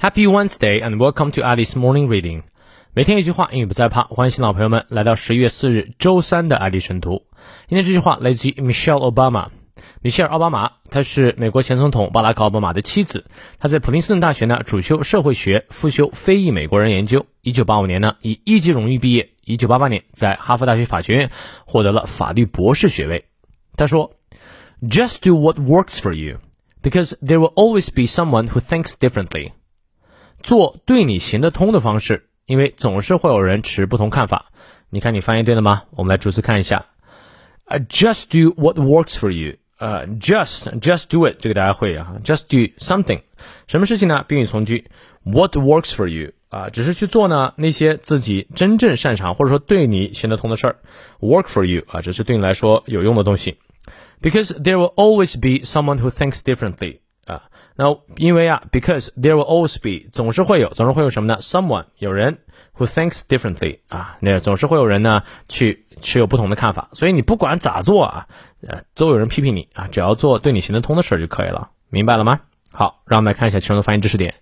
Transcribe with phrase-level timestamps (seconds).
[0.00, 2.44] Happy Wednesday and welcome to Alice Morning Reading。
[2.94, 4.04] 每天一句话，英语不再怕。
[4.04, 7.24] 欢迎新老朋友们来到十一月四日周三的爱丽晨读。
[7.66, 9.48] 今天这句话来自于 Michelle Obama。
[10.00, 13.26] 米歇尔·奥巴马，她是美国前总统巴拉克·奥巴马的妻子。
[13.58, 17.26] 她在普林斯顿大学呢主修社会学，副修非裔美国人研究。
[17.42, 19.30] 一九八五年呢以一级荣誉毕业。
[19.44, 21.32] 一九八八年在哈佛大学法学院
[21.66, 23.24] 获得了法律博士学位。
[23.74, 24.12] 她说
[24.80, 26.38] ：“Just do what works for you,
[26.82, 29.50] because there will always be someone who thinks differently。”
[30.42, 34.46] 做对你行得通的方式，因为总是会有人持不同看法。
[34.90, 35.82] 你看你翻译对了吗？
[35.90, 36.86] 我们来逐字看一下。
[37.66, 39.56] Uh, just do what works for you.
[39.78, 43.20] 呃，just just do it，这个大家会啊，just do something，
[43.66, 44.24] 什么事情呢？
[44.26, 44.86] 宾语从句
[45.22, 50.76] ，what works for you 啊，只是去做呢那些自己真正擅长或者说对你行得通的事儿
[51.20, 53.58] ，work for you 啊，只是对你来说有用的东西。
[54.20, 57.43] Because there will always be someone who thinks differently 啊，
[57.75, 57.85] 那
[58.17, 61.39] 因为啊，because there will always be 总是会有，总是会有什么呢？
[61.41, 62.39] someone 有人
[62.77, 68.27] who thinks differently 啊，那总是会有人呢去持有不同的看法，所以你不管咋做啊。
[68.65, 72.39] 呃，都有人批评你啊，只要做对你行得通的事儿就可以了，明白了吗？
[72.71, 74.35] 好，让我们来看一下其中的发音知识点。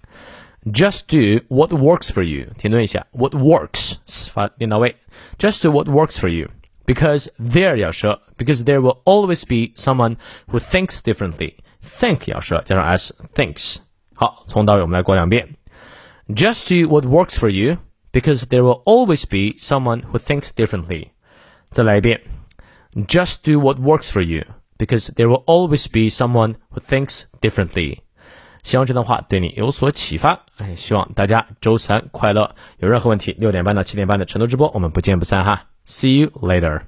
[0.66, 3.98] Just do what works for you，停顿一下，what works
[4.32, 4.96] 发念到位。
[5.40, 10.18] Just do what works for you，because there 要舌，because there will always be someone
[10.52, 11.56] who thinks differently。
[11.84, 13.78] Think 要舌，加上 s thinks。
[14.16, 15.56] 好，从到尾我们来过两遍。
[16.28, 21.10] Just do what works for you，because there will always be someone who thinks differently。
[21.72, 22.22] 再来一遍。
[22.94, 24.44] Just do what works for you,
[24.78, 28.00] because there will always be someone who thinks differently.
[28.64, 30.46] 希望这段话对你有所启发。
[30.58, 32.56] 哎，希望大家周三快乐。
[32.78, 35.70] 有任何问题，六点半到七点半的晨读直播，我们不见不散哈。
[35.86, 36.82] See you later.